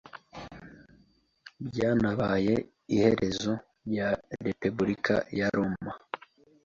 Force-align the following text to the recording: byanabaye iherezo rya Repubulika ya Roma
byanabaye 1.67 2.53
iherezo 2.95 3.53
rya 3.87 4.09
Repubulika 4.45 5.15
ya 5.37 5.47
Roma 5.55 5.93